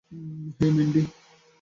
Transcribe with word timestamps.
হেই, 0.57 0.71
Mandy? 0.71 1.01